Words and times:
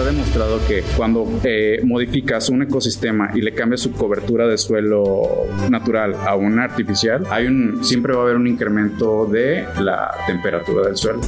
está 0.00 0.12
demostrado 0.12 0.60
que 0.66 0.82
cuando 0.96 1.26
eh, 1.44 1.80
modificas 1.84 2.48
un 2.48 2.62
ecosistema 2.62 3.30
y 3.34 3.42
le 3.42 3.52
cambias 3.52 3.82
su 3.82 3.92
cobertura 3.92 4.46
de 4.46 4.56
suelo 4.56 5.46
natural 5.68 6.14
a 6.26 6.36
una 6.36 6.64
artificial, 6.64 7.26
hay 7.30 7.46
un, 7.46 7.84
siempre 7.84 8.14
va 8.14 8.20
a 8.20 8.22
haber 8.22 8.36
un 8.36 8.46
incremento 8.46 9.26
de 9.26 9.66
la 9.78 10.10
temperatura 10.26 10.86
del 10.86 10.96
suelo 10.96 11.20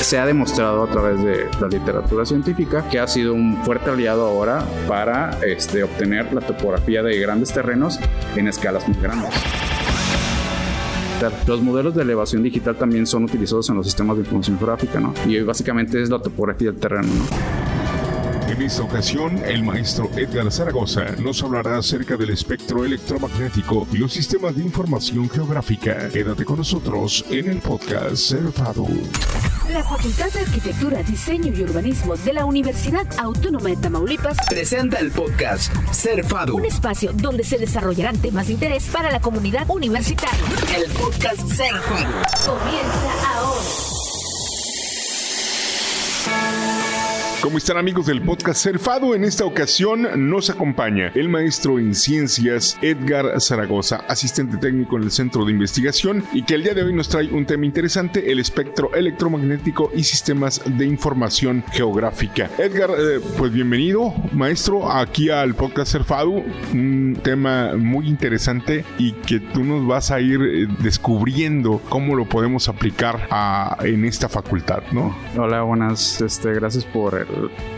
se 0.00 0.18
ha 0.18 0.24
demostrado 0.24 0.82
a 0.82 0.90
través 0.90 1.22
de 1.22 1.46
la 1.60 1.68
literatura 1.68 2.24
científica 2.24 2.88
que 2.88 2.98
ha 2.98 3.06
sido 3.06 3.34
un 3.34 3.62
fuerte 3.64 3.90
aliado 3.90 4.26
ahora 4.26 4.64
para 4.88 5.38
este, 5.42 5.82
obtener 5.82 6.32
la 6.32 6.40
topografía 6.40 7.02
de 7.02 7.18
grandes 7.18 7.52
terrenos 7.52 8.00
en 8.34 8.48
escalas 8.48 8.88
muy 8.88 8.96
grandes. 8.98 9.30
Los 11.46 11.60
modelos 11.60 11.94
de 11.94 12.02
elevación 12.02 12.42
digital 12.42 12.76
también 12.76 13.06
son 13.06 13.24
utilizados 13.24 13.68
en 13.68 13.76
los 13.76 13.84
sistemas 13.84 14.16
de 14.16 14.22
información 14.22 14.56
geográfica, 14.56 15.00
¿no? 15.00 15.12
Y 15.26 15.38
básicamente 15.40 16.00
es 16.00 16.08
la 16.08 16.18
topografía 16.18 16.70
del 16.70 16.80
terreno, 16.80 17.08
¿no? 17.08 17.69
En 18.50 18.62
esta 18.62 18.82
ocasión, 18.82 19.38
el 19.44 19.62
maestro 19.62 20.10
Edgar 20.16 20.50
Zaragoza 20.50 21.04
nos 21.20 21.40
hablará 21.40 21.78
acerca 21.78 22.16
del 22.16 22.30
espectro 22.30 22.84
electromagnético 22.84 23.86
y 23.92 23.98
los 23.98 24.12
sistemas 24.12 24.56
de 24.56 24.64
información 24.64 25.30
geográfica. 25.30 26.08
Quédate 26.08 26.44
con 26.44 26.56
nosotros 26.56 27.24
en 27.30 27.48
el 27.48 27.58
podcast 27.58 28.16
Cerfado. 28.16 28.88
La 29.72 29.84
Facultad 29.84 30.32
de 30.32 30.40
Arquitectura, 30.40 31.00
Diseño 31.04 31.52
y 31.56 31.62
Urbanismo 31.62 32.16
de 32.16 32.32
la 32.32 32.44
Universidad 32.44 33.06
Autónoma 33.20 33.68
de 33.68 33.76
Tamaulipas 33.76 34.36
presenta 34.48 34.98
el 34.98 35.12
podcast 35.12 35.72
Cerfado, 35.92 36.56
un 36.56 36.64
espacio 36.64 37.12
donde 37.14 37.44
se 37.44 37.56
desarrollarán 37.56 38.18
temas 38.18 38.48
de 38.48 38.54
interés 38.54 38.88
para 38.88 39.12
la 39.12 39.20
comunidad 39.20 39.70
universitaria. 39.70 40.40
El 40.76 40.90
podcast 40.90 41.40
Cerfado 41.52 42.10
comienza 42.44 43.28
ahora. 43.28 43.29
¿Cómo 47.42 47.56
están 47.56 47.78
amigos 47.78 48.04
del 48.04 48.20
podcast 48.20 48.62
Cerfado? 48.62 49.14
En 49.14 49.24
esta 49.24 49.46
ocasión 49.46 50.28
nos 50.28 50.50
acompaña 50.50 51.10
el 51.14 51.30
maestro 51.30 51.78
en 51.78 51.94
ciencias 51.94 52.76
Edgar 52.82 53.40
Zaragoza, 53.40 54.04
asistente 54.08 54.58
técnico 54.58 54.98
en 54.98 55.04
el 55.04 55.10
Centro 55.10 55.46
de 55.46 55.52
Investigación 55.52 56.22
y 56.34 56.42
que 56.42 56.56
el 56.56 56.64
día 56.64 56.74
de 56.74 56.82
hoy 56.82 56.92
nos 56.92 57.08
trae 57.08 57.28
un 57.28 57.46
tema 57.46 57.64
interesante, 57.64 58.30
el 58.30 58.40
espectro 58.40 58.92
electromagnético 58.94 59.90
y 59.96 60.04
sistemas 60.04 60.60
de 60.66 60.84
información 60.84 61.64
geográfica. 61.72 62.50
Edgar, 62.58 62.90
eh, 62.90 63.20
pues 63.38 63.50
bienvenido 63.50 64.12
maestro 64.32 64.92
aquí 64.92 65.30
al 65.30 65.54
podcast 65.54 65.92
Cerfado, 65.92 66.44
un 66.74 67.18
tema 67.22 67.72
muy 67.74 68.06
interesante 68.06 68.84
y 68.98 69.12
que 69.12 69.40
tú 69.40 69.64
nos 69.64 69.86
vas 69.86 70.10
a 70.10 70.20
ir 70.20 70.42
eh, 70.42 70.66
descubriendo 70.80 71.80
cómo 71.88 72.14
lo 72.16 72.28
podemos 72.28 72.68
aplicar 72.68 73.28
en 73.82 74.04
esta 74.04 74.28
facultad, 74.28 74.82
¿no? 74.92 75.16
Hola, 75.38 75.62
buenas, 75.62 76.20
este, 76.20 76.52
gracias 76.52 76.84
por 76.84 77.29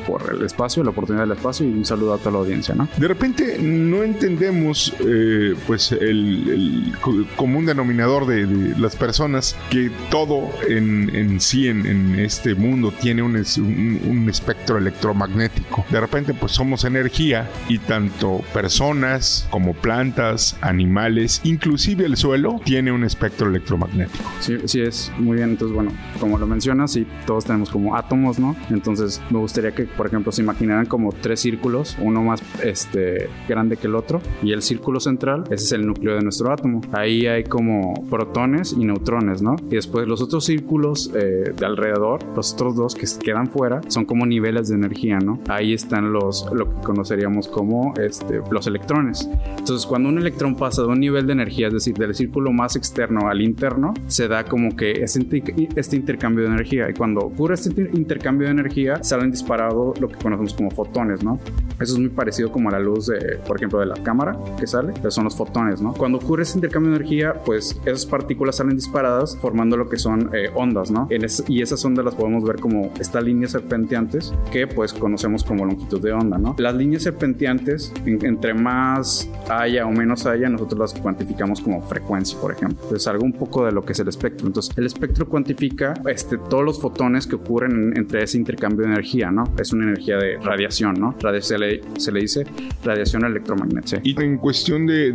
por 0.06 0.34
el 0.34 0.44
espacio, 0.44 0.82
la 0.82 0.90
oportunidad 0.90 1.24
del 1.24 1.36
espacio 1.36 1.66
y 1.66 1.70
un 1.70 1.84
saludo 1.84 2.14
a 2.14 2.18
toda 2.18 2.32
la 2.32 2.38
audiencia, 2.38 2.74
¿no? 2.74 2.88
De 2.96 3.08
repente 3.08 3.58
no 3.60 4.02
entendemos, 4.02 4.94
eh, 5.00 5.54
pues, 5.66 5.92
el, 5.92 6.92
común 7.36 7.66
denominador 7.66 8.26
de, 8.26 8.46
las 8.78 8.96
personas 8.96 9.56
que 9.70 9.90
todo 10.10 10.50
en, 10.68 11.40
sí, 11.40 11.68
en, 11.68 12.18
este 12.18 12.54
mundo, 12.54 12.92
tiene 13.00 13.22
un, 13.22 13.36
un, 13.36 14.28
espectro 14.28 14.78
electromagnético. 14.78 15.84
De 15.90 16.00
repente, 16.00 16.34
pues, 16.34 16.52
somos 16.52 16.84
energía 16.84 17.48
y 17.68 17.78
tanto 17.78 18.42
personas 18.52 19.46
como 19.50 19.74
plantas, 19.74 20.56
animales, 20.60 21.40
inclusive 21.44 22.04
el 22.04 22.16
suelo, 22.16 22.60
tiene 22.64 22.92
un 22.92 23.04
espectro 23.04 23.48
electromagnético. 23.48 24.24
Sí, 24.40 24.56
sí 24.64 24.80
es, 24.80 25.12
muy 25.18 25.36
bien. 25.36 25.50
Entonces, 25.50 25.74
bueno, 25.74 25.92
como 26.20 26.38
lo 26.38 26.46
mencionas, 26.46 26.92
sí, 26.92 27.06
todos 27.26 27.44
tenemos 27.44 27.70
como 27.70 27.96
átomos, 27.96 28.38
¿no? 28.38 28.56
Entonces, 28.70 29.20
me 29.30 29.38
gustaría 29.42 29.72
que, 29.72 29.84
por 29.84 30.06
ejemplo, 30.06 30.32
se 30.32 30.42
imaginaran 30.42 30.86
como 30.86 31.12
tres 31.12 31.40
círculos, 31.40 31.96
uno 32.00 32.22
más 32.22 32.42
este, 32.62 33.28
grande 33.48 33.76
que 33.76 33.86
el 33.86 33.94
otro, 33.94 34.20
y 34.42 34.52
el 34.52 34.62
círculo 34.62 35.00
central, 35.00 35.44
ese 35.50 35.64
es 35.64 35.72
el 35.72 35.86
núcleo 35.86 36.16
de 36.16 36.22
nuestro 36.22 36.52
átomo. 36.52 36.80
Ahí 36.92 37.26
hay 37.26 37.44
como 37.44 38.06
protones 38.08 38.72
y 38.72 38.84
neutrones, 38.84 39.42
¿no? 39.42 39.56
Y 39.70 39.76
después 39.76 40.06
los 40.08 40.22
otros 40.22 40.44
círculos 40.44 41.10
eh, 41.14 41.52
de 41.56 41.66
alrededor, 41.66 42.20
los 42.34 42.54
otros 42.54 42.76
dos 42.76 42.94
que 42.94 43.06
quedan 43.22 43.48
fuera, 43.48 43.80
son 43.88 44.04
como 44.04 44.26
niveles 44.26 44.68
de 44.68 44.76
energía, 44.76 45.18
¿no? 45.18 45.40
Ahí 45.48 45.74
están 45.74 46.12
los, 46.12 46.46
lo 46.52 46.68
que 46.68 46.80
conoceríamos 46.82 47.48
como 47.48 47.94
este, 47.96 48.40
los 48.50 48.66
electrones. 48.66 49.28
Entonces, 49.58 49.86
cuando 49.86 50.08
un 50.08 50.18
electrón 50.18 50.56
pasa 50.56 50.82
de 50.82 50.88
un 50.88 51.00
nivel 51.00 51.26
de 51.26 51.32
energía, 51.32 51.68
es 51.68 51.74
decir, 51.74 51.94
del 51.94 52.14
círculo 52.14 52.52
más 52.52 52.76
externo 52.76 53.28
al 53.28 53.42
interno, 53.42 53.94
se 54.06 54.28
da 54.28 54.44
como 54.44 54.76
que 54.76 54.92
este, 55.02 55.96
intercambio 55.96 56.44
de 56.44 56.50
energía. 56.50 56.88
Y 56.90 56.94
cuando 56.94 57.20
ocurre 57.20 57.54
este 57.54 57.70
intercambio 57.92 58.46
de 58.46 58.52
energía, 58.52 59.02
salen 59.02 59.31
disparado 59.32 59.94
lo 59.98 60.08
que 60.08 60.16
conocemos 60.16 60.54
como 60.54 60.70
fotones, 60.70 61.24
¿no? 61.24 61.38
Eso 61.80 61.94
es 61.94 61.98
muy 61.98 62.08
parecido 62.08 62.50
como 62.52 62.68
a 62.68 62.72
la 62.72 62.80
luz 62.80 63.06
de, 63.06 63.38
por 63.46 63.56
ejemplo, 63.56 63.80
de 63.80 63.86
la 63.86 63.96
cámara 64.02 64.36
que 64.58 64.66
sale, 64.66 64.92
pero 64.96 65.10
son 65.10 65.24
los 65.24 65.36
fotones, 65.36 65.80
¿no? 65.80 65.94
Cuando 65.94 66.18
ocurre 66.18 66.42
ese 66.42 66.58
intercambio 66.58 66.90
de 66.90 66.96
energía, 66.96 67.34
pues 67.44 67.80
esas 67.84 68.06
partículas 68.06 68.56
salen 68.56 68.76
disparadas 68.76 69.36
formando 69.40 69.76
lo 69.76 69.88
que 69.88 69.98
son 69.98 70.30
eh, 70.32 70.50
ondas, 70.54 70.90
¿no? 70.90 71.08
y 71.48 71.62
esas 71.62 71.84
ondas 71.84 72.04
las 72.04 72.14
podemos 72.14 72.44
ver 72.44 72.56
como 72.56 72.92
estas 72.98 73.22
líneas 73.22 73.52
serpenteantes 73.52 74.32
que 74.50 74.66
pues 74.66 74.92
conocemos 74.92 75.44
como 75.44 75.64
longitud 75.64 76.00
de 76.00 76.12
onda, 76.12 76.38
¿no? 76.38 76.54
Las 76.58 76.74
líneas 76.74 77.02
serpenteantes, 77.02 77.92
entre 78.04 78.54
más 78.54 79.28
haya 79.48 79.86
o 79.86 79.90
menos 79.90 80.26
haya, 80.26 80.48
nosotros 80.48 80.78
las 80.78 81.00
cuantificamos 81.00 81.60
como 81.60 81.82
frecuencia, 81.82 82.38
por 82.40 82.52
ejemplo. 82.52 82.78
Entonces, 82.82 83.06
algo 83.08 83.24
un 83.24 83.32
poco 83.32 83.64
de 83.64 83.72
lo 83.72 83.84
que 83.84 83.92
es 83.92 84.00
el 84.00 84.08
espectro. 84.08 84.46
Entonces, 84.46 84.76
el 84.76 84.86
espectro 84.86 85.28
cuantifica 85.28 85.94
este, 86.06 86.38
todos 86.38 86.64
los 86.64 86.80
fotones 86.80 87.26
que 87.26 87.36
ocurren 87.36 87.96
entre 87.96 88.22
ese 88.22 88.38
intercambio 88.38 88.86
de 88.86 88.92
energía, 88.92 89.30
¿no? 89.30 89.44
Es 89.58 89.72
una 89.72 89.84
energía 89.84 90.16
de 90.16 90.38
radiación, 90.38 90.94
¿no? 90.94 91.14
se, 91.40 91.58
le, 91.62 91.80
se 91.98 92.12
le 92.12 92.20
dice 92.20 92.44
radiación 92.84 93.24
electromagnética. 93.24 94.00
Y 94.02 94.20
en 94.22 94.38
cuestión 94.38 94.86
de, 94.86 95.08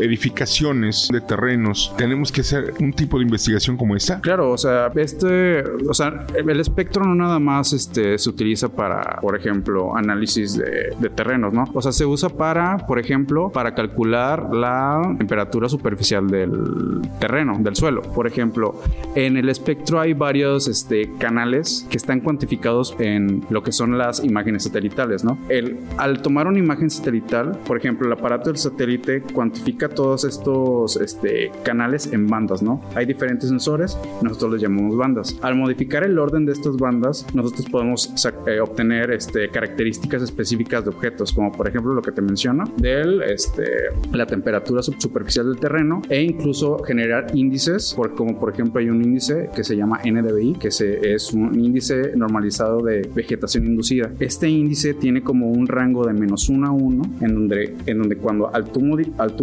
edificaciones, 0.00 1.08
de 1.12 1.20
terrenos, 1.20 1.92
¿tenemos 1.96 2.32
que 2.32 2.42
hacer 2.42 2.74
un 2.80 2.92
tipo 2.92 3.18
de 3.18 3.24
investigación 3.24 3.76
como 3.76 3.96
esta? 3.96 4.20
Claro, 4.20 4.50
o 4.50 4.58
sea, 4.58 4.90
este, 4.96 5.62
o 5.88 5.94
sea, 5.94 6.26
el 6.34 6.60
espectro 6.60 7.04
no 7.04 7.14
nada 7.14 7.38
más 7.38 7.72
este, 7.72 8.18
se 8.18 8.28
utiliza 8.28 8.68
para, 8.68 9.18
por 9.20 9.36
ejemplo, 9.36 9.96
análisis 9.96 10.56
de, 10.56 10.94
de 10.98 11.08
terrenos, 11.10 11.52
¿no? 11.52 11.64
O 11.72 11.82
sea, 11.82 11.92
se 11.92 12.04
usa 12.04 12.28
para, 12.28 12.78
por 12.86 12.98
ejemplo, 12.98 13.50
para 13.50 13.74
calcular 13.74 14.54
la 14.54 15.14
temperatura 15.18 15.68
superficial 15.68 16.28
del 16.28 17.00
terreno, 17.18 17.56
del 17.60 17.76
suelo. 17.76 18.02
Por 18.02 18.26
ejemplo, 18.26 18.80
en 19.14 19.36
el 19.36 19.48
espectro 19.48 20.00
hay 20.00 20.12
varios 20.12 20.68
este, 20.68 21.10
canales 21.18 21.86
que 21.90 21.96
están 21.96 22.20
cuantificados 22.20 22.94
en 22.98 23.44
lo 23.50 23.62
que 23.62 23.72
son 23.72 23.98
las 23.98 24.24
imágenes 24.24 24.64
satelitales, 24.64 25.24
¿no? 25.24 25.38
El, 25.48 25.59
al 25.96 26.22
tomar 26.22 26.46
una 26.46 26.58
imagen 26.58 26.90
satelital, 26.90 27.58
por 27.66 27.76
ejemplo, 27.76 28.06
el 28.06 28.12
aparato 28.12 28.50
del 28.50 28.58
satélite 28.58 29.22
cuantifica 29.22 29.88
todos 29.88 30.24
estos 30.24 30.96
este, 30.96 31.50
canales 31.62 32.12
en 32.12 32.26
bandas, 32.26 32.62
¿no? 32.62 32.82
Hay 32.94 33.06
diferentes 33.06 33.48
sensores, 33.48 33.98
nosotros 34.22 34.52
les 34.52 34.62
llamamos 34.62 34.96
bandas. 34.96 35.38
Al 35.42 35.56
modificar 35.56 36.04
el 36.04 36.18
orden 36.18 36.46
de 36.46 36.52
estas 36.52 36.76
bandas, 36.76 37.26
nosotros 37.34 37.66
podemos 37.70 38.12
eh, 38.46 38.60
obtener 38.60 39.10
este, 39.10 39.48
características 39.48 40.22
específicas 40.22 40.84
de 40.84 40.90
objetos, 40.90 41.32
como 41.32 41.52
por 41.52 41.68
ejemplo 41.68 41.92
lo 41.92 42.02
que 42.02 42.12
te 42.12 42.22
menciono, 42.22 42.64
del, 42.76 43.22
este, 43.22 43.64
la 44.12 44.26
temperatura 44.26 44.82
superficial 44.82 45.46
del 45.46 45.58
terreno 45.58 46.02
e 46.08 46.22
incluso 46.22 46.78
generar 46.82 47.26
índices, 47.34 47.96
como 48.16 48.38
por 48.38 48.52
ejemplo 48.52 48.80
hay 48.80 48.88
un 48.88 49.02
índice 49.02 49.50
que 49.54 49.64
se 49.64 49.76
llama 49.76 50.00
NDVI, 50.04 50.54
que 50.54 50.68
es 50.68 51.32
un 51.32 51.58
índice 51.58 52.12
normalizado 52.16 52.82
de 52.82 53.08
vegetación 53.14 53.66
inducida. 53.66 54.12
Este 54.18 54.48
índice 54.48 54.94
tiene 54.94 55.22
como 55.22 55.49
un 55.50 55.66
rango 55.66 56.06
de 56.06 56.12
menos 56.12 56.48
1 56.48 56.66
a 56.66 56.70
1, 56.70 57.02
en 57.20 57.34
donde, 57.34 57.76
en 57.86 57.98
donde 57.98 58.16
cuando 58.16 58.52
al 58.54 58.64
tú, 58.64 58.80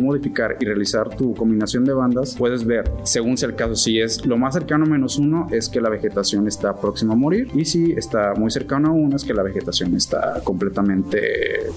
modificar 0.01 0.57
y 0.59 0.65
realizar 0.65 1.15
tu 1.15 1.33
combinación 1.33 1.85
de 1.85 1.93
bandas, 1.93 2.35
puedes 2.37 2.65
ver, 2.65 2.91
según 3.03 3.37
sea 3.37 3.49
el 3.49 3.55
caso, 3.55 3.75
si 3.75 3.99
es 3.99 4.25
lo 4.25 4.37
más 4.37 4.53
cercano 4.53 4.85
a 4.85 4.87
menos 4.87 5.17
1, 5.17 5.47
es 5.51 5.69
que 5.69 5.81
la 5.81 5.89
vegetación 5.89 6.47
está 6.47 6.75
próxima 6.75 7.13
a 7.13 7.15
morir, 7.17 7.49
y 7.53 7.65
si 7.65 7.91
está 7.91 8.33
muy 8.35 8.51
cercano 8.51 8.89
a 8.89 8.91
1, 8.91 9.15
es 9.15 9.23
que 9.23 9.33
la 9.33 9.43
vegetación 9.43 9.95
está 9.95 10.41
completamente 10.43 11.19